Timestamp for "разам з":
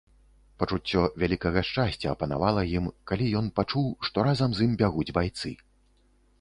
4.29-4.69